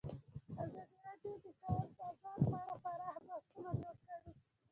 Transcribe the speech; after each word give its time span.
ازادي 0.63 0.95
راډیو 1.05 1.33
د 1.43 1.45
د 1.45 1.47
کار 1.69 1.79
بازار 1.99 2.37
په 2.43 2.51
اړه 2.61 2.75
پراخ 2.83 3.15
بحثونه 3.27 3.71
جوړ 3.81 3.95
کړي. 4.07 4.31